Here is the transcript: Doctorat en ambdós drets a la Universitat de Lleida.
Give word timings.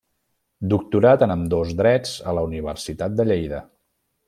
Doctorat 0.71 1.25
en 1.25 1.33
ambdós 1.35 1.75
drets 1.83 2.15
a 2.31 2.35
la 2.39 2.45
Universitat 2.49 3.21
de 3.21 3.29
Lleida. 3.31 3.63